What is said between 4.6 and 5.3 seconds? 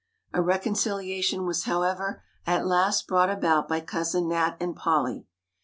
Polly.